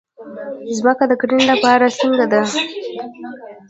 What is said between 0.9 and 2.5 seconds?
د کرنې لپاره څنګه ده؟